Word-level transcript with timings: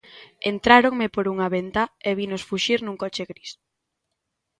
Entráronme 0.51 1.07
por 1.15 1.25
unha 1.33 1.51
ventá 1.55 1.83
e 2.09 2.11
vinos 2.19 2.45
fuxir 2.49 2.79
nun 2.83 2.99
coche 3.03 3.23
gris. 3.31 3.51